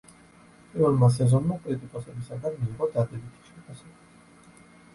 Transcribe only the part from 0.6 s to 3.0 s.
პირველმა სეზონმა კრიტიკოსებისაგან მიიღო